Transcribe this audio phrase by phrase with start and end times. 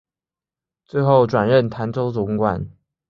[0.83, 2.67] 最后转任澶州总管。